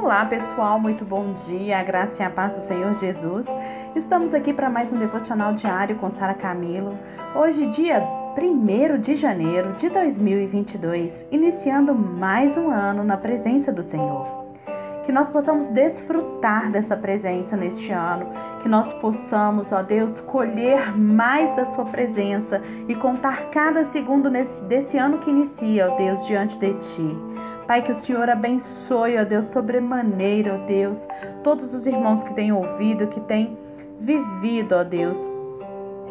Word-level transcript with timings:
Olá, 0.00 0.24
pessoal, 0.24 0.78
muito 0.78 1.04
bom 1.04 1.32
dia, 1.32 1.80
a 1.80 1.82
graça 1.82 2.22
e 2.22 2.24
a 2.24 2.30
paz 2.30 2.52
do 2.52 2.60
Senhor 2.60 2.94
Jesus. 2.94 3.46
Estamos 3.96 4.32
aqui 4.32 4.54
para 4.54 4.70
mais 4.70 4.92
um 4.92 4.96
devocional 4.96 5.52
diário 5.54 5.96
com 5.96 6.08
Sara 6.08 6.34
Camilo. 6.34 6.96
Hoje, 7.34 7.66
dia 7.66 8.00
1 8.40 9.00
de 9.00 9.16
janeiro 9.16 9.72
de 9.72 9.88
2022, 9.90 11.26
iniciando 11.32 11.92
mais 11.96 12.56
um 12.56 12.70
ano 12.70 13.02
na 13.02 13.16
presença 13.16 13.72
do 13.72 13.82
Senhor. 13.82 14.46
Que 15.04 15.10
nós 15.10 15.28
possamos 15.28 15.66
desfrutar 15.66 16.70
dessa 16.70 16.96
presença 16.96 17.56
neste 17.56 17.90
ano, 17.90 18.28
que 18.62 18.68
nós 18.68 18.92
possamos, 18.94 19.72
ó 19.72 19.82
Deus, 19.82 20.20
colher 20.20 20.96
mais 20.96 21.54
da 21.56 21.66
Sua 21.66 21.84
presença 21.84 22.62
e 22.86 22.94
contar 22.94 23.50
cada 23.50 23.84
segundo 23.84 24.30
nesse, 24.30 24.64
desse 24.64 24.96
ano 24.96 25.18
que 25.18 25.28
inicia, 25.28 25.90
ó 25.90 25.96
Deus, 25.96 26.24
diante 26.24 26.56
de 26.56 26.72
Ti. 26.74 27.16
Pai, 27.68 27.82
que 27.82 27.92
o 27.92 27.94
Senhor 27.94 28.30
abençoe, 28.30 29.18
ó 29.18 29.24
Deus, 29.24 29.44
sobremaneira, 29.44 30.54
ó 30.54 30.66
Deus, 30.66 31.06
todos 31.44 31.74
os 31.74 31.86
irmãos 31.86 32.24
que 32.24 32.32
têm 32.32 32.50
ouvido, 32.50 33.08
que 33.08 33.20
têm 33.20 33.58
vivido, 34.00 34.74
ó 34.74 34.82
Deus, 34.82 35.18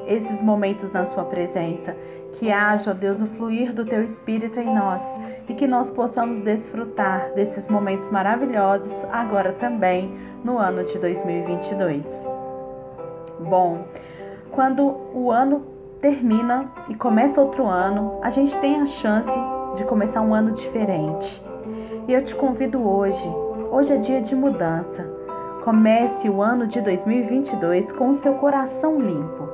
esses 0.06 0.44
momentos 0.44 0.92
na 0.92 1.04
Sua 1.08 1.26
presença. 1.26 1.98
Que 2.34 2.52
haja, 2.52 2.92
ó 2.92 2.94
Deus, 2.94 3.22
o 3.22 3.26
fluir 3.26 3.74
do 3.74 3.84
Teu 3.84 4.04
Espírito 4.04 4.60
em 4.60 4.72
nós 4.72 5.02
e 5.50 5.56
que 5.56 5.66
nós 5.66 5.90
possamos 5.90 6.42
desfrutar 6.42 7.34
desses 7.34 7.68
momentos 7.68 8.08
maravilhosos 8.12 9.04
agora 9.12 9.52
também 9.54 10.14
no 10.44 10.60
ano 10.60 10.84
de 10.84 11.00
2022. 11.00 12.24
Bom, 13.40 13.84
quando 14.52 14.96
o 15.12 15.32
ano 15.32 15.66
termina 16.00 16.72
e 16.88 16.94
começa 16.94 17.42
outro 17.42 17.66
ano, 17.66 18.20
a 18.22 18.30
gente 18.30 18.56
tem 18.60 18.80
a 18.80 18.86
chance 18.86 19.57
de 19.78 19.86
começar 19.86 20.22
um 20.22 20.34
ano 20.34 20.52
diferente. 20.52 21.42
E 22.08 22.14
eu 22.14 22.24
te 22.24 22.36
convido 22.36 22.86
hoje, 22.86 23.30
hoje 23.72 23.94
é 23.94 23.98
dia 23.98 24.22
de 24.22 24.36
mudança. 24.36 25.06
Comece 25.64 26.28
o 26.30 26.42
ano 26.42 26.66
de 26.66 26.82
2022 26.82 27.92
com 27.92 28.10
o 28.10 28.16
seu 28.16 28.34
coração 28.36 29.00
limpo. 29.00 29.48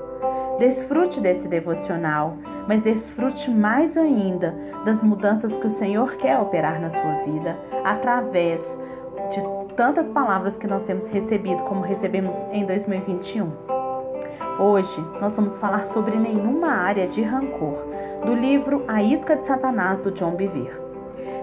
Desfrute 0.60 1.20
desse 1.20 1.48
devocional, 1.48 2.38
mas 2.68 2.82
desfrute 2.82 3.52
mais 3.52 3.98
ainda 3.98 4.56
das 4.86 5.04
mudanças 5.04 5.58
que 5.58 5.68
o 5.68 5.72
Senhor 5.72 6.16
quer 6.16 6.40
operar 6.40 6.80
na 6.80 6.90
sua 6.90 7.16
vida 7.26 7.58
através 7.84 8.80
de 9.32 9.76
tantas 9.76 10.10
palavras 10.10 10.58
que 10.58 10.68
nós 10.68 10.84
temos 10.84 11.08
recebido, 11.08 11.64
como 11.64 11.82
recebemos 11.82 12.36
em 12.52 12.66
2021. 12.66 13.52
Hoje 14.60 15.04
nós 15.20 15.36
vamos 15.36 15.58
falar 15.58 15.88
sobre 15.88 16.16
nenhuma 16.16 16.68
área 16.68 17.08
de 17.08 17.22
rancor, 17.24 17.93
do 18.26 18.34
livro 18.34 18.84
A 18.88 19.04
Isca 19.04 19.36
de 19.36 19.46
Satanás, 19.46 20.00
do 20.00 20.12
John 20.12 20.32
Bevere. 20.32 20.82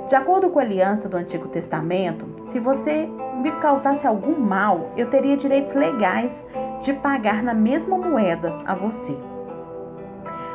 De 0.08 0.14
acordo 0.14 0.50
com 0.50 0.58
a 0.58 0.62
aliança 0.62 1.08
do 1.08 1.16
Antigo 1.16 1.48
Testamento, 1.48 2.26
se 2.46 2.58
você 2.58 3.08
me 3.40 3.52
causasse 3.52 4.06
algum 4.06 4.38
mal, 4.40 4.90
eu 4.96 5.08
teria 5.08 5.36
direitos 5.36 5.74
legais 5.74 6.46
de 6.80 6.92
pagar 6.94 7.42
na 7.42 7.54
mesma 7.54 7.96
moeda 7.96 8.54
a 8.66 8.74
você. 8.74 9.16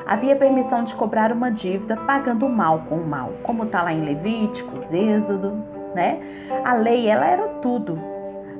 Havia 0.06 0.36
permissão 0.36 0.84
de 0.84 0.94
cobrar 0.95 1.32
uma 1.32 1.50
dívida 1.50 1.95
pagando 1.95 2.45
o 2.45 2.50
mal 2.50 2.84
com 2.89 2.95
o 2.95 3.08
mal, 3.08 3.32
como 3.44 3.64
está 3.64 3.82
lá 3.82 3.94
em 3.94 4.04
Levíticos, 4.04 4.94
Êxodo, 4.94 5.64
né? 5.95 6.20
A 6.64 6.73
lei, 6.73 7.08
ela 7.08 7.26
era 7.26 7.48
tudo. 7.62 7.98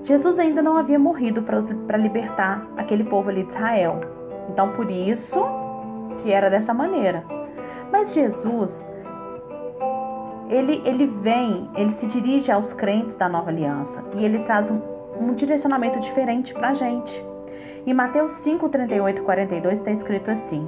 Jesus 0.04 0.40
ainda 0.40 0.62
não 0.62 0.78
havia 0.78 0.98
morrido 0.98 1.42
para 1.42 1.98
libertar 1.98 2.66
aquele 2.78 3.04
povo 3.04 3.30
ali 3.30 3.44
de 3.44 3.50
Israel. 3.50 4.02
Então, 4.50 4.70
por 4.74 4.90
isso 4.90 5.44
que 6.22 6.32
era 6.32 6.50
dessa 6.50 6.74
maneira. 6.74 7.24
Mas 7.98 8.14
Jesus, 8.14 8.94
ele, 10.50 10.82
ele 10.84 11.08
vem, 11.08 11.70
ele 11.78 11.94
se 11.94 12.06
dirige 12.06 12.52
aos 12.52 12.74
crentes 12.74 13.16
da 13.16 13.30
nova 13.30 13.50
aliança 13.50 14.04
e 14.14 14.26
ele 14.26 14.40
traz 14.40 14.70
um, 14.70 14.82
um 15.18 15.34
direcionamento 15.34 15.98
diferente 16.02 16.54
para 16.54 16.72
a 16.72 16.74
gente. 16.74 17.26
Em 17.88 17.94
Mateus 17.94 18.34
5, 18.34 18.68
38 18.68 19.22
e 19.22 19.24
42 19.24 19.80
está 19.80 19.92
escrito 19.92 20.30
assim: 20.30 20.68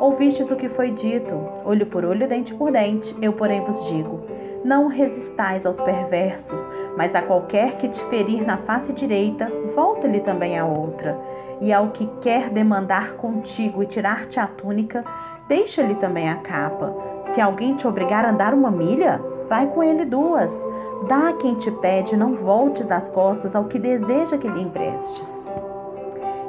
Ouvistes 0.00 0.50
o 0.50 0.56
que 0.56 0.70
foi 0.70 0.90
dito, 0.90 1.38
olho 1.62 1.84
por 1.84 2.06
olho, 2.06 2.26
dente 2.26 2.54
por 2.54 2.72
dente, 2.72 3.14
eu, 3.20 3.34
porém, 3.34 3.60
vos 3.60 3.84
digo: 3.84 4.20
não 4.64 4.86
resistais 4.86 5.66
aos 5.66 5.78
perversos, 5.78 6.66
mas 6.96 7.14
a 7.14 7.20
qualquer 7.20 7.76
que 7.76 7.86
te 7.86 8.02
ferir 8.06 8.46
na 8.46 8.56
face 8.56 8.94
direita, 8.94 9.52
volta-lhe 9.74 10.20
também 10.20 10.58
a 10.58 10.64
outra. 10.64 11.20
E 11.60 11.70
ao 11.70 11.90
que 11.90 12.06
quer 12.20 12.48
demandar 12.48 13.12
contigo 13.12 13.82
e 13.82 13.86
tirar-te 13.86 14.40
a 14.40 14.46
túnica, 14.46 15.04
deixa-lhe 15.52 15.94
também 15.96 16.30
a 16.30 16.36
capa. 16.36 16.94
Se 17.24 17.38
alguém 17.38 17.76
te 17.76 17.86
obrigar 17.86 18.24
a 18.24 18.30
andar 18.30 18.54
uma 18.54 18.70
milha, 18.70 19.20
vai 19.50 19.66
com 19.66 19.82
ele 19.82 20.06
duas. 20.06 20.66
Dá 21.06 21.28
a 21.28 21.32
quem 21.34 21.56
te 21.56 21.70
pede, 21.70 22.16
não 22.16 22.34
voltes 22.34 22.90
as 22.90 23.10
costas 23.10 23.54
ao 23.54 23.64
que 23.64 23.78
deseja 23.78 24.38
que 24.38 24.48
lhe 24.48 24.62
emprestes. 24.62 25.28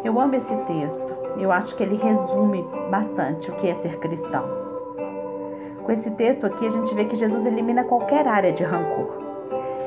Eu 0.05 0.21
amo 0.21 0.35
esse 0.35 0.55
texto. 0.59 1.13
Eu 1.37 1.51
acho 1.51 1.75
que 1.75 1.83
ele 1.83 1.97
resume 1.97 2.65
bastante 2.89 3.51
o 3.51 3.55
que 3.55 3.67
é 3.67 3.75
ser 3.75 3.99
cristão. 3.99 4.45
Com 5.83 5.91
esse 5.91 6.09
texto 6.11 6.45
aqui, 6.45 6.65
a 6.65 6.69
gente 6.69 6.95
vê 6.95 7.03
que 7.03 7.17
Jesus 7.17 7.45
elimina 7.45 7.83
qualquer 7.83 8.25
área 8.25 8.53
de 8.53 8.63
rancor. 8.63 9.21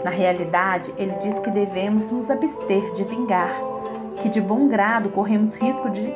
Na 0.04 0.10
realidade, 0.10 0.92
ele 0.98 1.14
diz 1.22 1.38
que 1.38 1.50
devemos 1.50 2.10
nos 2.10 2.30
abster 2.30 2.92
de 2.92 3.02
vingar, 3.04 3.58
que 4.20 4.28
de 4.28 4.42
bom 4.42 4.68
grado 4.68 5.08
corremos 5.08 5.54
risco 5.54 5.88
de 5.88 6.12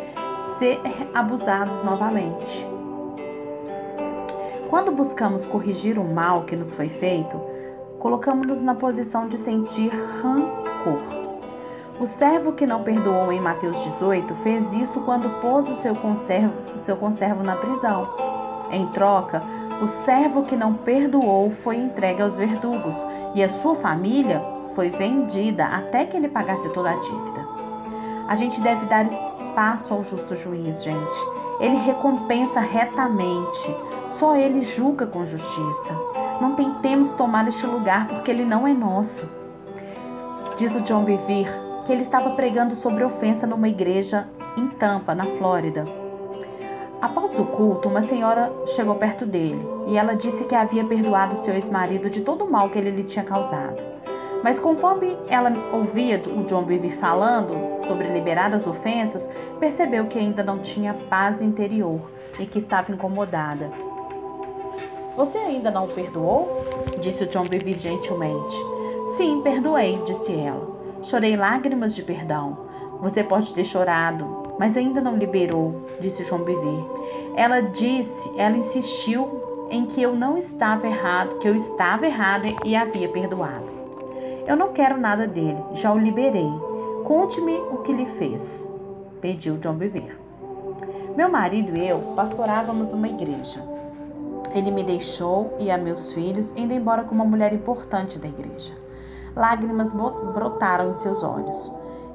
ser 0.58 0.78
abusados 1.14 1.82
novamente. 1.82 2.79
Quando 4.70 4.92
buscamos 4.92 5.44
corrigir 5.46 5.98
o 5.98 6.04
mal 6.04 6.44
que 6.44 6.54
nos 6.54 6.72
foi 6.72 6.88
feito, 6.88 7.36
colocamos-nos 7.98 8.62
na 8.62 8.72
posição 8.72 9.26
de 9.26 9.36
sentir 9.36 9.90
rancor. 10.22 11.00
O 12.00 12.06
servo 12.06 12.52
que 12.52 12.64
não 12.64 12.84
perdoou 12.84 13.32
em 13.32 13.40
Mateus 13.40 13.82
18 13.82 14.32
fez 14.36 14.72
isso 14.72 15.00
quando 15.00 15.28
pôs 15.40 15.68
o 15.68 15.74
seu 15.74 15.96
conservo, 15.96 16.54
o 16.76 16.84
seu 16.84 16.96
conservo 16.96 17.42
na 17.42 17.56
prisão. 17.56 18.08
Em 18.70 18.86
troca, 18.92 19.42
o 19.82 19.88
servo 19.88 20.44
que 20.44 20.54
não 20.54 20.74
perdoou 20.74 21.50
foi 21.50 21.76
entregue 21.76 22.22
aos 22.22 22.36
verdugos 22.36 23.04
e 23.34 23.42
a 23.42 23.48
sua 23.48 23.74
família 23.74 24.40
foi 24.76 24.88
vendida 24.88 25.66
até 25.66 26.04
que 26.04 26.16
ele 26.16 26.28
pagasse 26.28 26.68
toda 26.68 26.90
a 26.90 26.94
dívida. 26.94 27.44
A 28.28 28.36
gente 28.36 28.60
deve 28.60 28.86
dar 28.86 29.04
espaço 29.04 29.92
ao 29.92 30.04
justo 30.04 30.36
juiz, 30.36 30.84
gente. 30.84 31.18
Ele 31.58 31.76
recompensa 31.76 32.60
retamente 32.60 33.89
só 34.10 34.36
Ele 34.36 34.62
julga 34.62 35.06
com 35.06 35.24
justiça. 35.24 35.94
Não 36.40 36.54
tentemos 36.54 37.10
tomar 37.12 37.46
este 37.48 37.66
lugar 37.66 38.08
porque 38.08 38.30
ele 38.30 38.44
não 38.44 38.66
é 38.66 38.72
nosso. 38.72 39.30
Diz 40.56 40.74
o 40.74 40.80
John 40.80 41.04
Bevere 41.04 41.50
que 41.86 41.92
ele 41.92 42.02
estava 42.02 42.30
pregando 42.30 42.74
sobre 42.74 43.04
ofensa 43.04 43.46
numa 43.46 43.68
igreja 43.68 44.28
em 44.56 44.68
Tampa, 44.68 45.14
na 45.14 45.26
Flórida. 45.26 45.86
Após 47.00 47.38
o 47.38 47.44
culto, 47.44 47.88
uma 47.88 48.02
senhora 48.02 48.52
chegou 48.66 48.94
perto 48.94 49.24
dele 49.24 49.66
e 49.86 49.96
ela 49.96 50.14
disse 50.14 50.44
que 50.44 50.54
havia 50.54 50.84
perdoado 50.84 51.38
seu 51.38 51.54
ex-marido 51.54 52.10
de 52.10 52.20
todo 52.20 52.44
o 52.44 52.50
mal 52.50 52.68
que 52.68 52.78
ele 52.78 52.90
lhe 52.90 53.04
tinha 53.04 53.24
causado. 53.24 53.76
Mas 54.42 54.58
conforme 54.58 55.16
ela 55.28 55.52
ouvia 55.72 56.20
o 56.26 56.44
John 56.44 56.64
Bevere 56.64 56.94
falando 56.96 57.84
sobre 57.86 58.08
liberar 58.08 58.52
as 58.54 58.66
ofensas, 58.66 59.30
percebeu 59.58 60.06
que 60.06 60.18
ainda 60.18 60.42
não 60.42 60.58
tinha 60.58 60.94
paz 60.94 61.40
interior 61.40 62.00
e 62.38 62.46
que 62.46 62.58
estava 62.58 62.92
incomodada. 62.92 63.70
Você 65.16 65.38
ainda 65.38 65.70
não 65.70 65.84
o 65.84 65.88
perdoou? 65.88 66.64
Disse 67.00 67.24
o 67.24 67.26
John 67.26 67.44
Bevere 67.44 67.78
gentilmente. 67.78 68.56
Sim, 69.16 69.40
perdoei, 69.42 70.00
disse 70.06 70.32
ela. 70.32 70.68
Chorei 71.02 71.36
lágrimas 71.36 71.94
de 71.94 72.02
perdão. 72.02 72.58
Você 73.00 73.22
pode 73.24 73.52
ter 73.52 73.64
chorado, 73.64 74.54
mas 74.58 74.76
ainda 74.76 75.00
não 75.00 75.16
liberou, 75.16 75.86
disse 76.00 76.22
João 76.22 76.42
Bevere. 76.42 76.84
Ela 77.34 77.60
disse, 77.60 78.30
ela 78.36 78.56
insistiu 78.56 79.66
em 79.70 79.86
que 79.86 80.02
eu 80.02 80.14
não 80.14 80.36
estava 80.36 80.86
errado, 80.86 81.38
que 81.38 81.48
eu 81.48 81.56
estava 81.56 82.06
errado 82.06 82.46
e 82.64 82.76
havia 82.76 83.08
perdoado. 83.08 83.70
Eu 84.46 84.56
não 84.56 84.72
quero 84.72 85.00
nada 85.00 85.26
dele, 85.26 85.58
já 85.74 85.92
o 85.92 85.98
liberei. 85.98 86.50
Conte-me 87.04 87.56
o 87.56 87.78
que 87.78 87.92
lhe 87.92 88.06
fez, 88.06 88.70
pediu 89.20 89.56
John 89.56 89.74
Bevere. 89.74 90.18
Meu 91.16 91.30
marido 91.30 91.76
e 91.76 91.88
eu 91.88 91.98
pastorávamos 92.14 92.92
uma 92.92 93.08
igreja. 93.08 93.79
Ele 94.52 94.70
me 94.70 94.82
deixou 94.82 95.54
e 95.58 95.70
a 95.70 95.78
meus 95.78 96.12
filhos, 96.12 96.52
indo 96.56 96.72
embora 96.72 97.04
com 97.04 97.14
uma 97.14 97.24
mulher 97.24 97.52
importante 97.52 98.18
da 98.18 98.26
igreja. 98.26 98.74
Lágrimas 99.34 99.92
brotaram 99.92 100.90
em 100.90 100.94
seus 100.96 101.22
olhos. 101.22 101.70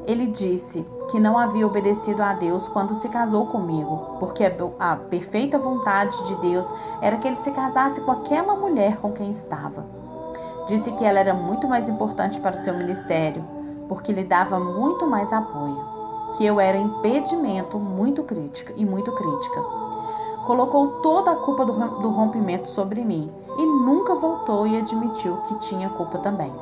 Ele 0.06 0.28
disse 0.28 0.86
que 1.10 1.20
não 1.20 1.38
havia 1.38 1.66
obedecido 1.66 2.22
a 2.22 2.34
Deus 2.34 2.68
quando 2.68 2.94
se 2.96 3.08
casou 3.08 3.48
comigo, 3.48 4.18
porque 4.20 4.44
a 4.80 4.96
perfeita 4.96 5.58
vontade 5.58 6.22
de 6.26 6.36
Deus 6.36 6.66
era 7.02 7.18
que 7.18 7.28
ele 7.28 7.38
se 7.38 7.52
casasse 7.52 8.02
com 8.02 8.12
aquela 8.12 8.56
mulher 8.56 8.98
com 8.98 9.14
quem 9.14 9.32
estava. 9.32 9.86
Disse 10.68 10.92
que 10.92 11.06
ela 11.06 11.20
era 11.20 11.34
muito 11.34 11.68
mais 11.68 11.88
importante 11.88 12.40
para 12.40 12.60
o 12.60 12.64
seu 12.64 12.76
ministério, 12.76 13.44
porque 13.88 14.12
lhe 14.12 14.24
dava 14.24 14.60
muito 14.60 15.08
mais 15.08 15.32
apoio, 15.32 15.78
que 16.36 16.46
eu 16.46 16.60
era 16.60 16.78
impedimento 16.78 17.80
muito 17.80 18.24
crítica 18.24 18.74
e 18.76 18.84
muito 18.86 19.12
crítica 19.12 19.86
colocou 20.46 21.02
toda 21.02 21.32
a 21.32 21.36
culpa 21.36 21.66
do 21.66 22.10
rompimento 22.10 22.70
sobre 22.70 23.04
mim 23.04 23.32
e 23.58 23.66
nunca 23.66 24.16
voltou 24.16 24.68
e 24.68 24.78
admitiu 24.78 25.38
que 25.48 25.56
tinha 25.60 25.90
culpa 25.90 26.20
também. 26.20 26.54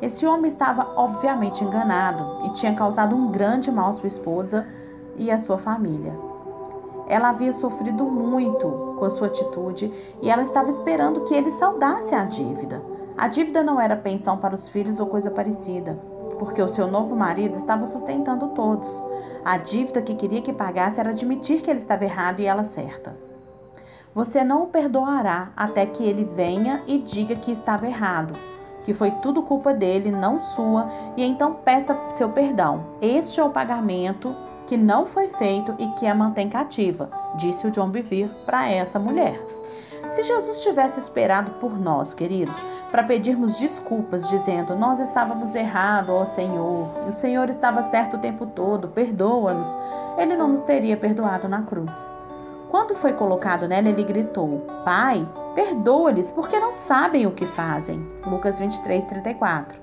Esse 0.00 0.24
homem 0.24 0.48
estava 0.48 0.92
obviamente 0.96 1.62
enganado 1.62 2.46
e 2.46 2.50
tinha 2.54 2.74
causado 2.74 3.14
um 3.14 3.30
grande 3.30 3.70
mal 3.70 3.90
à 3.90 3.92
sua 3.92 4.06
esposa 4.06 4.66
e 5.16 5.30
à 5.30 5.38
sua 5.38 5.58
família. 5.58 6.14
Ela 7.06 7.30
havia 7.30 7.52
sofrido 7.52 8.04
muito 8.04 8.94
com 8.98 9.04
a 9.04 9.10
sua 9.10 9.26
atitude 9.26 9.92
e 10.22 10.30
ela 10.30 10.42
estava 10.42 10.70
esperando 10.70 11.22
que 11.22 11.34
ele 11.34 11.50
saudasse 11.52 12.14
a 12.14 12.24
dívida. 12.24 12.80
A 13.18 13.28
dívida 13.28 13.62
não 13.62 13.80
era 13.80 13.96
pensão 13.96 14.38
para 14.38 14.54
os 14.54 14.68
filhos 14.68 15.00
ou 15.00 15.06
coisa 15.06 15.30
parecida, 15.30 15.98
porque 16.40 16.62
o 16.62 16.68
seu 16.68 16.88
novo 16.88 17.14
marido 17.14 17.56
estava 17.56 17.86
sustentando 17.86 18.48
todos. 18.48 19.04
A 19.44 19.58
dívida 19.58 20.00
que 20.00 20.14
queria 20.14 20.40
que 20.40 20.54
pagasse 20.54 20.98
era 20.98 21.10
admitir 21.10 21.60
que 21.60 21.70
ele 21.70 21.80
estava 21.80 22.02
errado 22.02 22.40
e 22.40 22.46
ela 22.46 22.64
certa. 22.64 23.14
Você 24.14 24.42
não 24.42 24.62
o 24.62 24.66
perdoará 24.66 25.50
até 25.54 25.84
que 25.84 26.02
ele 26.02 26.24
venha 26.24 26.82
e 26.86 26.98
diga 26.98 27.36
que 27.36 27.52
estava 27.52 27.86
errado, 27.86 28.34
que 28.84 28.94
foi 28.94 29.10
tudo 29.22 29.42
culpa 29.42 29.74
dele, 29.74 30.10
não 30.10 30.40
sua, 30.40 30.88
e 31.14 31.22
então 31.22 31.54
peça 31.62 31.96
seu 32.16 32.30
perdão. 32.30 32.86
Este 33.02 33.38
é 33.38 33.44
o 33.44 33.50
pagamento 33.50 34.34
que 34.66 34.78
não 34.78 35.06
foi 35.06 35.26
feito 35.26 35.74
e 35.78 35.88
que 35.88 36.06
a 36.06 36.14
mantém 36.14 36.48
cativa, 36.48 37.10
disse 37.36 37.66
o 37.66 37.70
John 37.70 37.90
Bevere 37.90 38.30
para 38.46 38.68
essa 38.68 38.98
mulher. 38.98 39.59
Se 40.12 40.24
Jesus 40.24 40.62
tivesse 40.62 40.98
esperado 40.98 41.52
por 41.52 41.78
nós, 41.78 42.12
queridos, 42.12 42.56
para 42.90 43.04
pedirmos 43.04 43.56
desculpas, 43.58 44.28
dizendo 44.28 44.74
nós 44.74 44.98
estávamos 44.98 45.54
errados, 45.54 46.10
ó 46.10 46.24
Senhor, 46.24 46.88
e 47.06 47.10
o 47.10 47.12
Senhor 47.12 47.48
estava 47.48 47.84
certo 47.84 48.16
o 48.16 48.20
tempo 48.20 48.44
todo, 48.46 48.88
perdoa-nos, 48.88 49.68
ele 50.18 50.36
não 50.36 50.48
nos 50.48 50.62
teria 50.62 50.96
perdoado 50.96 51.48
na 51.48 51.62
cruz. 51.62 51.94
Quando 52.70 52.96
foi 52.96 53.12
colocado 53.12 53.68
nela, 53.68 53.88
ele 53.88 54.02
gritou: 54.02 54.66
Pai, 54.84 55.26
perdoa-lhes, 55.54 56.30
porque 56.30 56.58
não 56.58 56.72
sabem 56.72 57.26
o 57.26 57.32
que 57.32 57.46
fazem. 57.46 58.04
Lucas 58.26 58.58
23, 58.58 59.04
34. 59.04 59.78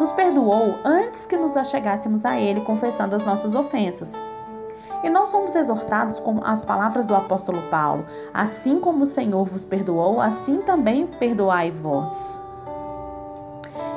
Nos 0.00 0.12
perdoou 0.12 0.74
antes 0.84 1.24
que 1.26 1.36
nos 1.36 1.56
achegássemos 1.56 2.24
a 2.24 2.38
Ele, 2.38 2.60
confessando 2.60 3.16
as 3.16 3.24
nossas 3.24 3.54
ofensas. 3.54 4.20
E 5.02 5.10
nós 5.10 5.28
somos 5.28 5.54
exortados 5.54 6.18
com 6.18 6.40
as 6.44 6.64
palavras 6.64 7.06
do 7.06 7.14
apóstolo 7.14 7.62
Paulo: 7.70 8.04
Assim 8.32 8.80
como 8.80 9.04
o 9.04 9.06
Senhor 9.06 9.44
vos 9.44 9.64
perdoou, 9.64 10.20
assim 10.20 10.58
também 10.58 11.06
perdoai 11.06 11.70
vós. 11.70 12.40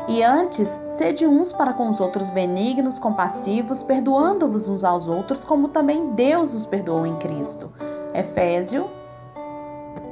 E 0.08 0.24
antes, 0.24 0.68
sede 0.98 1.28
uns 1.28 1.54
para 1.54 1.72
com 1.72 1.90
os 1.90 2.00
outros 2.00 2.32
benignos, 2.32 2.98
compassivos, 2.98 3.84
perdoando-vos 3.84 4.68
uns 4.68 4.84
aos 4.84 5.08
outros, 5.08 5.46
como 5.46 5.68
também 5.68 6.14
Deus 6.14 6.56
os 6.56 6.66
perdoou 6.66 7.06
em 7.06 7.16
Cristo. 7.18 7.72
Efésio 8.14 8.90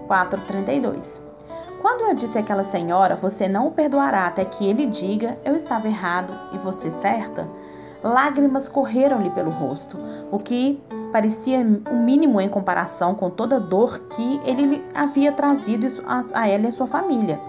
4:32. 0.07 1.19
Quando 1.81 2.01
eu 2.01 2.13
disse 2.13 2.37
àquela 2.37 2.63
senhora, 2.65 3.15
você 3.15 3.47
não 3.47 3.67
o 3.67 3.71
perdoará 3.71 4.27
até 4.27 4.45
que 4.45 4.67
ele 4.67 4.85
diga, 4.85 5.37
eu 5.43 5.55
estava 5.55 5.87
errado 5.87 6.33
e 6.53 6.57
você 6.57 6.89
certa, 6.91 7.47
lágrimas 8.03 8.69
correram-lhe 8.69 9.29
pelo 9.29 9.51
rosto, 9.51 9.97
o 10.31 10.39
que 10.39 10.81
parecia 11.11 11.59
o 11.59 11.95
um 11.95 12.03
mínimo 12.03 12.39
em 12.39 12.49
comparação 12.49 13.15
com 13.15 13.29
toda 13.29 13.55
a 13.55 13.59
dor 13.59 13.99
que 14.09 14.41
ele 14.45 14.83
havia 14.93 15.31
trazido 15.31 15.87
a 16.33 16.47
ela 16.47 16.65
e 16.65 16.67
a 16.67 16.71
sua 16.71 16.87
família. 16.87 17.39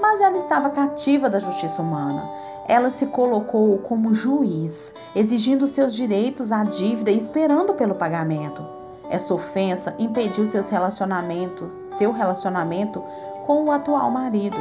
Mas 0.00 0.20
ela 0.20 0.38
estava 0.38 0.70
cativa 0.70 1.28
da 1.28 1.38
justiça 1.38 1.82
humana. 1.82 2.24
Ela 2.66 2.90
se 2.90 3.04
colocou 3.06 3.78
como 3.78 4.14
juiz, 4.14 4.94
exigindo 5.14 5.66
seus 5.66 5.94
direitos 5.94 6.52
à 6.52 6.64
dívida 6.64 7.10
e 7.10 7.18
esperando 7.18 7.74
pelo 7.74 7.94
pagamento. 7.94 8.64
Essa 9.10 9.34
ofensa 9.34 9.94
impediu 9.98 10.46
seus 10.48 10.68
relacionamento, 10.68 11.68
seu 11.88 12.12
relacionamento 12.12 13.02
com 13.44 13.64
o 13.64 13.72
atual 13.72 14.10
marido. 14.10 14.56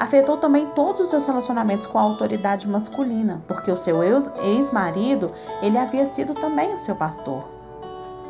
Afetou 0.00 0.38
também 0.38 0.64
todos 0.68 1.02
os 1.02 1.08
seus 1.10 1.26
relacionamentos 1.26 1.86
com 1.86 1.98
a 1.98 2.02
autoridade 2.02 2.66
masculina, 2.66 3.42
porque 3.46 3.70
o 3.70 3.76
seu 3.76 4.02
ex-marido, 4.02 5.30
ele 5.60 5.76
havia 5.76 6.06
sido 6.06 6.32
também 6.32 6.72
o 6.72 6.78
seu 6.78 6.96
pastor. 6.96 7.44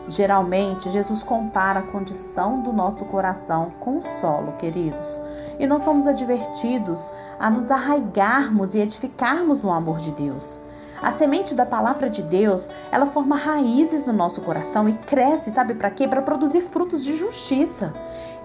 Geralmente, 0.09 0.91
Jesus 0.91 1.23
compara 1.23 1.79
a 1.79 1.83
condição 1.85 2.61
do 2.61 2.73
nosso 2.73 3.05
coração 3.05 3.71
com 3.79 3.99
o 3.99 4.03
solo, 4.21 4.55
queridos. 4.59 5.21
E 5.61 5.67
nós 5.69 5.85
somos 5.85 6.09
advertidos 6.09 7.09
a 7.39 7.49
nos 7.49 7.71
arraigarmos 7.71 8.75
e 8.75 8.81
edificarmos 8.81 9.63
no 9.63 9.71
amor 9.71 9.99
de 9.99 10.11
Deus. 10.11 10.59
A 11.03 11.13
semente 11.13 11.55
da 11.55 11.65
palavra 11.65 12.11
de 12.11 12.23
Deus, 12.23 12.69
ela 12.93 13.07
forma 13.07 13.35
raízes 13.35 14.07
no 14.07 14.13
nosso 14.13 14.43
coração 14.43 14.87
e 14.87 14.93
cresce, 14.93 15.51
sabe 15.51 15.73
para 15.73 15.91
quê? 15.91 16.07
Para 16.07 16.21
produzir 16.21 16.61
frutos 16.61 17.03
de 17.03 17.17
justiça. 17.17 17.95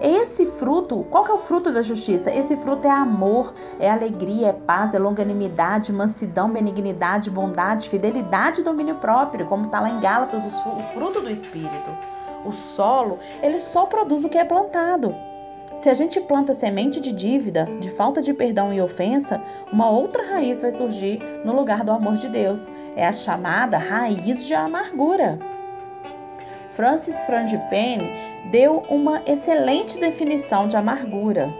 Esse 0.00 0.46
fruto, 0.46 1.06
qual 1.10 1.24
que 1.24 1.30
é 1.30 1.34
o 1.34 1.38
fruto 1.38 1.70
da 1.70 1.82
justiça? 1.82 2.30
Esse 2.30 2.56
fruto 2.56 2.86
é 2.86 2.90
amor, 2.90 3.52
é 3.78 3.90
alegria, 3.90 4.48
é 4.48 4.52
paz, 4.52 4.94
é 4.94 4.98
longanimidade, 4.98 5.92
mansidão, 5.92 6.50
benignidade, 6.50 7.30
bondade, 7.30 7.90
fidelidade 7.90 8.62
e 8.62 8.64
domínio 8.64 8.94
próprio, 8.96 9.46
como 9.46 9.66
está 9.66 9.80
lá 9.80 9.90
em 9.90 10.00
Gálatas, 10.00 10.44
o 10.44 10.82
fruto 10.94 11.20
do 11.20 11.30
Espírito. 11.30 11.90
O 12.44 12.52
solo, 12.52 13.18
ele 13.42 13.58
só 13.58 13.86
produz 13.86 14.24
o 14.24 14.28
que 14.28 14.38
é 14.38 14.44
plantado. 14.44 15.14
Se 15.80 15.90
a 15.90 15.94
gente 15.94 16.20
planta 16.20 16.54
semente 16.54 17.00
de 17.00 17.12
dívida, 17.12 17.68
de 17.80 17.90
falta 17.90 18.22
de 18.22 18.32
perdão 18.32 18.72
e 18.72 18.80
ofensa, 18.80 19.40
uma 19.70 19.90
outra 19.90 20.22
raiz 20.22 20.60
vai 20.60 20.72
surgir 20.72 21.20
no 21.44 21.54
lugar 21.54 21.84
do 21.84 21.92
amor 21.92 22.14
de 22.14 22.28
Deus. 22.28 22.60
É 22.96 23.06
a 23.06 23.12
chamada 23.12 23.76
raiz 23.76 24.46
de 24.46 24.54
amargura. 24.54 25.38
Francis 26.70 27.16
Frangipane 27.24 28.10
deu 28.50 28.84
uma 28.88 29.22
excelente 29.26 29.98
definição 29.98 30.66
de 30.66 30.76
amargura. 30.76 31.52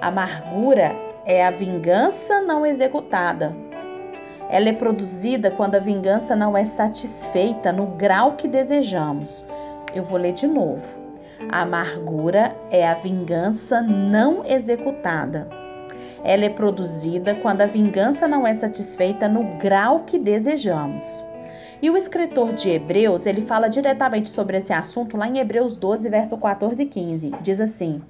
Amargura 0.00 0.94
é 1.24 1.44
a 1.44 1.50
vingança 1.50 2.40
não 2.42 2.64
executada. 2.64 3.54
Ela 4.48 4.68
é 4.68 4.72
produzida 4.72 5.50
quando 5.50 5.74
a 5.74 5.80
vingança 5.80 6.36
não 6.36 6.56
é 6.56 6.64
satisfeita 6.66 7.72
no 7.72 7.86
grau 7.86 8.32
que 8.32 8.46
desejamos. 8.46 9.44
Eu 9.92 10.04
vou 10.04 10.18
ler 10.18 10.32
de 10.32 10.46
novo. 10.46 11.05
A 11.50 11.62
amargura 11.62 12.56
é 12.70 12.86
a 12.86 12.94
vingança 12.94 13.80
não 13.80 14.44
executada. 14.46 15.48
Ela 16.24 16.46
é 16.46 16.48
produzida 16.48 17.34
quando 17.34 17.60
a 17.60 17.66
vingança 17.66 18.26
não 18.26 18.46
é 18.46 18.54
satisfeita 18.54 19.28
no 19.28 19.58
grau 19.58 20.00
que 20.00 20.18
desejamos. 20.18 21.04
E 21.80 21.90
o 21.90 21.96
escritor 21.96 22.52
de 22.52 22.70
Hebreus, 22.70 23.26
ele 23.26 23.42
fala 23.42 23.68
diretamente 23.68 24.30
sobre 24.30 24.56
esse 24.56 24.72
assunto 24.72 25.16
lá 25.16 25.28
em 25.28 25.38
Hebreus 25.38 25.76
12, 25.76 26.08
verso 26.08 26.36
14 26.38 26.82
e 26.82 26.86
15. 26.86 27.32
Diz 27.42 27.60
assim: 27.60 28.00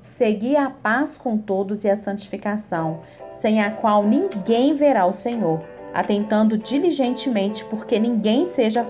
Segui 0.00 0.56
a 0.56 0.68
paz 0.68 1.16
com 1.16 1.38
todos 1.38 1.84
e 1.84 1.88
a 1.88 1.96
santificação, 1.96 3.00
sem 3.40 3.60
a 3.60 3.70
qual 3.70 4.02
ninguém 4.02 4.74
verá 4.74 5.06
o 5.06 5.12
Senhor, 5.12 5.62
atentando 5.94 6.58
diligentemente 6.58 7.64
porque 7.66 7.98
ninguém 7.98 8.48
seja 8.48 8.84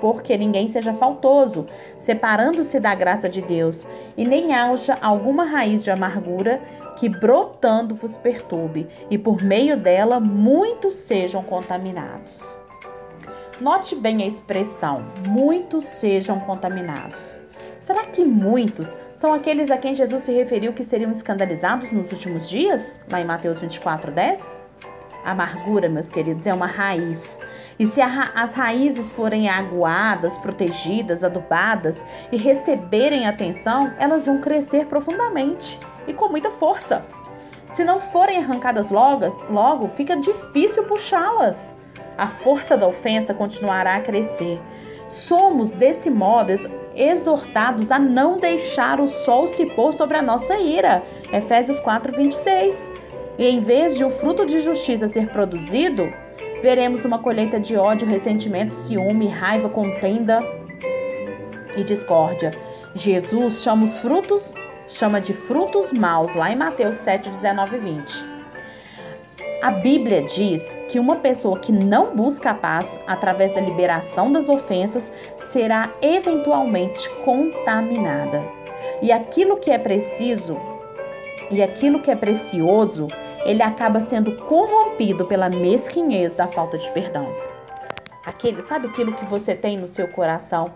porque 0.00 0.36
ninguém 0.36 0.68
seja 0.68 0.94
faltoso, 0.94 1.66
separando-se 1.98 2.80
da 2.80 2.94
graça 2.94 3.28
de 3.28 3.42
Deus, 3.42 3.86
e 4.16 4.24
nem 4.24 4.54
haja 4.54 4.96
alguma 5.00 5.44
raiz 5.44 5.84
de 5.84 5.90
amargura 5.90 6.60
que 6.96 7.08
brotando 7.08 7.94
vos 7.94 8.18
perturbe, 8.18 8.88
e 9.10 9.16
por 9.16 9.42
meio 9.42 9.76
dela 9.76 10.20
muitos 10.20 10.96
sejam 10.96 11.42
contaminados. 11.42 12.56
Note 13.60 13.94
bem 13.94 14.22
a 14.22 14.26
expressão: 14.26 15.04
muitos 15.28 15.84
sejam 15.84 16.40
contaminados. 16.40 17.38
Será 17.78 18.06
que 18.06 18.24
muitos 18.24 18.96
são 19.14 19.34
aqueles 19.34 19.70
a 19.70 19.76
quem 19.76 19.94
Jesus 19.94 20.22
se 20.22 20.32
referiu 20.32 20.72
que 20.72 20.84
seriam 20.84 21.12
escandalizados 21.12 21.90
nos 21.90 22.10
últimos 22.10 22.48
dias? 22.48 23.00
Lá 23.10 23.20
em 23.20 23.24
Mateus 23.24 23.58
24, 23.58 24.10
10? 24.12 24.69
Amargura, 25.24 25.88
meus 25.88 26.10
queridos, 26.10 26.46
é 26.46 26.54
uma 26.54 26.66
raiz 26.66 27.40
e 27.80 27.86
se 27.86 27.98
as 28.02 28.52
raízes 28.52 29.10
forem 29.10 29.48
aguadas, 29.48 30.36
protegidas, 30.36 31.24
adubadas 31.24 32.04
e 32.30 32.36
receberem 32.36 33.26
atenção, 33.26 33.90
elas 33.98 34.26
vão 34.26 34.38
crescer 34.38 34.84
profundamente 34.84 35.80
e 36.06 36.12
com 36.12 36.28
muita 36.28 36.50
força. 36.50 37.02
Se 37.68 37.82
não 37.82 37.98
forem 37.98 38.36
arrancadas 38.36 38.90
logo, 38.90 39.24
logo 39.48 39.88
fica 39.96 40.14
difícil 40.14 40.84
puxá-las. 40.84 41.74
A 42.18 42.26
força 42.26 42.76
da 42.76 42.86
ofensa 42.86 43.32
continuará 43.32 43.96
a 43.96 44.02
crescer. 44.02 44.60
Somos, 45.08 45.70
desse 45.70 46.10
modo, 46.10 46.52
exortados 46.94 47.90
a 47.90 47.98
não 47.98 48.36
deixar 48.36 49.00
o 49.00 49.08
sol 49.08 49.48
se 49.48 49.64
pôr 49.74 49.94
sobre 49.94 50.18
a 50.18 50.22
nossa 50.22 50.54
ira. 50.58 51.02
Efésios 51.32 51.80
4, 51.80 52.12
26. 52.14 52.90
E 53.40 53.46
em 53.46 53.60
vez 53.60 53.96
de 53.96 54.04
o 54.04 54.10
fruto 54.10 54.44
de 54.44 54.58
justiça 54.58 55.10
ser 55.10 55.30
produzido, 55.30 56.12
veremos 56.60 57.06
uma 57.06 57.20
colheita 57.20 57.58
de 57.58 57.74
ódio, 57.74 58.06
ressentimento, 58.06 58.74
ciúme, 58.74 59.28
raiva, 59.28 59.70
contenda 59.70 60.44
e 61.74 61.82
discórdia. 61.82 62.50
Jesus 62.94 63.62
chama 63.62 63.84
os 63.84 63.96
frutos, 63.96 64.52
chama 64.86 65.22
de 65.22 65.32
frutos 65.32 65.90
maus, 65.90 66.34
lá 66.34 66.52
em 66.52 66.56
Mateus 66.56 66.96
7, 66.96 67.30
19 67.30 67.76
e 67.76 67.80
20. 67.80 68.30
A 69.62 69.70
Bíblia 69.70 70.20
diz 70.20 70.62
que 70.90 71.00
uma 71.00 71.16
pessoa 71.16 71.58
que 71.60 71.72
não 71.72 72.14
busca 72.14 72.50
a 72.50 72.54
paz 72.54 73.00
através 73.06 73.54
da 73.54 73.60
liberação 73.62 74.30
das 74.30 74.50
ofensas 74.50 75.10
será 75.50 75.90
eventualmente 76.02 77.08
contaminada. 77.24 78.44
E 79.00 79.10
aquilo 79.10 79.56
que 79.56 79.70
é 79.70 79.78
preciso 79.78 80.58
e 81.50 81.62
aquilo 81.62 82.00
que 82.00 82.10
é 82.10 82.14
precioso 82.14 83.08
ele 83.44 83.62
acaba 83.62 84.06
sendo 84.08 84.36
corrompido 84.46 85.24
pela 85.24 85.48
mesquinhez 85.48 86.34
da 86.34 86.46
falta 86.46 86.78
de 86.78 86.90
perdão. 86.90 87.32
Aquele, 88.24 88.62
sabe 88.62 88.88
aquilo 88.88 89.12
que 89.14 89.24
você 89.24 89.54
tem 89.54 89.78
no 89.78 89.88
seu 89.88 90.08
coração 90.08 90.72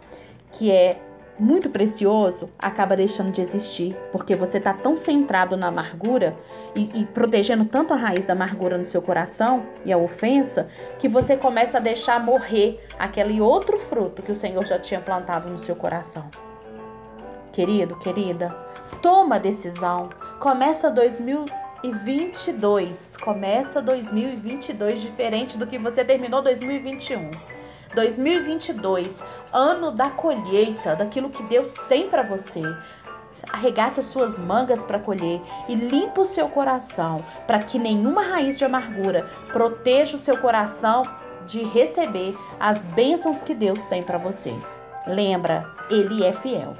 que 0.53 0.71
é 0.71 0.99
muito 1.39 1.69
precioso, 1.69 2.49
acaba 2.59 2.97
deixando 2.97 3.33
de 3.33 3.41
existir, 3.41 3.97
porque 4.13 4.37
você 4.37 4.59
está 4.59 4.73
tão 4.73 4.97
centrado 4.97 5.57
na 5.57 5.67
amargura 5.67 6.37
e, 6.77 7.01
e, 7.01 7.05
protegendo 7.07 7.65
tanto 7.65 7.93
a 7.93 7.97
raiz 7.97 8.25
da 8.25 8.35
amargura 8.35 8.79
no 8.79 8.87
seu 8.87 9.03
coração 9.03 9.67
e 9.85 9.93
a 9.93 9.99
ofensa, 9.99 10.69
que 10.99 11.09
você 11.09 11.37
começa 11.37 11.79
a 11.79 11.81
deixar 11.81 12.25
morrer 12.25 12.81
aquele 12.99 13.41
outro 13.41 13.79
fruto 13.79 14.23
que 14.23 14.33
o 14.33 14.37
Senhor 14.37 14.65
já 14.65 14.79
tinha 14.79 15.01
plantado 15.01 15.51
no 15.51 15.59
seu 15.59 15.75
coração. 15.75 16.31
Querido, 17.53 17.97
querida, 17.97 18.55
toma 19.03 19.37
a 19.37 19.39
decisão. 19.39 20.11
Começa 20.41 20.91
2022. 21.85 23.17
Começa 23.23 23.83
2022 23.83 25.03
diferente 25.03 25.59
do 25.59 25.67
que 25.67 25.79
você 25.79 26.03
terminou 26.03 26.41
2021. 26.41 27.31
2022, 27.95 29.23
ano 29.53 29.91
da 29.93 30.09
colheita, 30.11 30.97
daquilo 30.97 31.29
que 31.29 31.43
Deus 31.43 31.75
tem 31.89 32.09
para 32.09 32.23
você. 32.23 32.63
Arregaça 33.53 34.01
suas 34.01 34.39
mangas 34.39 34.83
para 34.83 34.99
colher 34.99 35.41
e 35.69 35.75
limpa 35.75 36.23
o 36.23 36.27
seu 36.27 36.49
coração, 36.49 37.23
para 37.47 37.59
que 37.59 37.79
nenhuma 37.79 38.23
raiz 38.23 38.57
de 38.57 38.65
amargura 38.65 39.29
proteja 39.49 40.17
o 40.17 40.21
seu 40.21 40.39
coração 40.39 41.03
de 41.47 41.63
receber 41.63 42.37
as 42.59 42.79
bênçãos 42.79 43.43
que 43.43 43.55
Deus 43.55 43.81
tem 43.85 44.03
para 44.03 44.17
você. 44.17 44.55
Lembra, 45.07 45.71
ele 45.91 46.25
é 46.25 46.33
fiel. 46.33 46.75